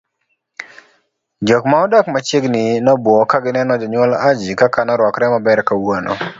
[1.47, 6.11] jok ma odak machiegni nobuok kagineno jonyuol Haji kaka noruakre maber kawuono